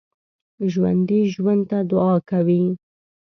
ژوندي 0.71 1.19
ژوند 1.33 1.61
ته 1.69 1.77
دعا 1.91 2.15
کوي 2.29 2.63